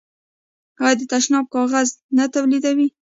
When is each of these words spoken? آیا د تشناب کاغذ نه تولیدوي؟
آیا 0.83 0.95
د 0.99 1.01
تشناب 1.11 1.45
کاغذ 1.53 1.89
نه 2.17 2.25
تولیدوي؟ 2.33 2.87